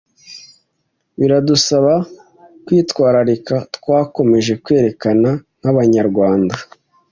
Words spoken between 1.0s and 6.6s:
biradusaba kwitwararika twakomeje kwerekana nk’abanyarwanda